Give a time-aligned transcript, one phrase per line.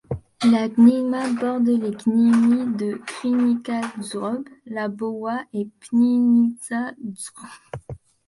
[0.51, 4.41] La gmina borde les gminy de Krynica-Zdrój,
[4.73, 7.51] Łabowa et Piwniczna-Zdrój.